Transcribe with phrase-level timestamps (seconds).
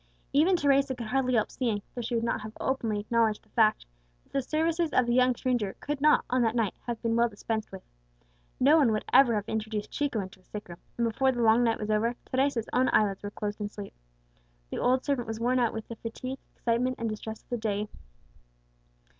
[0.33, 3.85] Even Teresa could hardly help seeing, though she would not have openly acknowledged the fact,
[4.23, 7.29] that the services of the young stranger could not, on that night, have been well
[7.29, 7.83] dispensed with.
[8.59, 11.63] No one would ever have introduced Chico into a sick room; and before the long
[11.63, 13.93] night was over, Teresa's own eyelids were closed in sleep.
[14.71, 17.87] The old servant was worn out with the fatigue, excitement, and distress of the day.